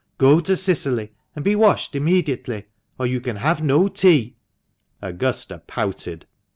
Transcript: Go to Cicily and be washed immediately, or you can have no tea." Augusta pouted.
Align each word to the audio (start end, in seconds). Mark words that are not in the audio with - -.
Go 0.17 0.39
to 0.39 0.55
Cicily 0.55 1.11
and 1.35 1.45
be 1.45 1.55
washed 1.55 1.95
immediately, 1.95 2.65
or 2.97 3.05
you 3.05 3.21
can 3.21 3.35
have 3.35 3.61
no 3.61 3.87
tea." 3.87 4.35
Augusta 4.99 5.59
pouted. 5.67 6.25